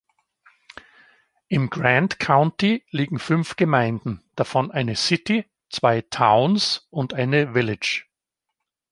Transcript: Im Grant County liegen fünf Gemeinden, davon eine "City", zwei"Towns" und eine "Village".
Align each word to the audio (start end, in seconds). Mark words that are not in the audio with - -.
Im 1.47 1.69
Grant 1.69 2.17
County 2.17 2.83
liegen 2.89 3.19
fünf 3.19 3.55
Gemeinden, 3.55 4.23
davon 4.35 4.71
eine 4.71 4.95
"City", 4.95 5.45
zwei"Towns" 5.69 6.87
und 6.89 7.13
eine 7.13 7.53
"Village". 7.53 8.05